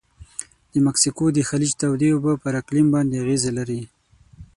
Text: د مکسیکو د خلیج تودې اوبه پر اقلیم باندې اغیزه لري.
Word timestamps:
د 0.73 0.73
مکسیکو 0.85 1.25
د 1.33 1.39
خلیج 1.49 1.71
تودې 1.81 2.09
اوبه 2.13 2.33
پر 2.43 2.53
اقلیم 2.61 2.87
باندې 2.95 3.15
اغیزه 3.23 3.51
لري. 3.57 3.81